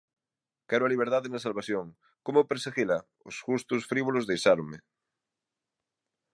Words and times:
Quero 0.69 0.83
a 0.85 0.91
liberdade 0.93 1.31
na 1.31 1.43
salvación: 1.45 1.85
como 2.25 2.47
perseguila? 2.51 2.97
Os 3.29 3.35
gustos 3.49 3.85
frívolos 3.91 4.27
deixáronme. 4.31 4.77